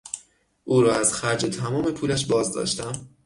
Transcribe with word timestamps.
او 0.63 0.81
را 0.81 0.95
از 0.95 1.13
خرج 1.13 1.45
تمام 1.57 1.91
پولش 1.91 2.25
باز 2.25 2.53
داشتم. 2.53 3.07